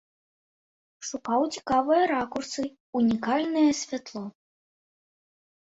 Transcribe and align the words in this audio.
Шукаў 1.09 1.41
цікавыя 1.57 2.03
ракурсы, 2.15 2.61
унікальная 3.01 3.69
святло. 3.83 4.23